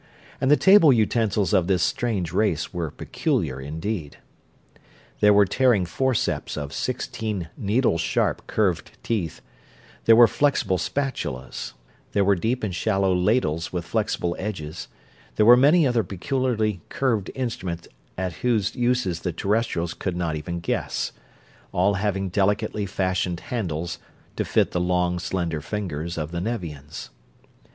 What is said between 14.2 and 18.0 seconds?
edges; there were many other peculiarly curved instruments